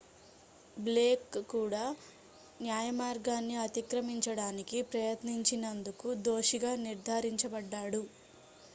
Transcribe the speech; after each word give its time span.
Blake 0.77 1.25
కూడా 1.51 1.83
న్యాయమార్గాన్ని 2.61 3.55
అతిక్రమించడానికి 3.63 4.79
ప్రయత్నించినందుకు 4.91 6.09
దోషిగా 6.25 6.73
నిర్ధారించబడ్డాడు 6.83 8.01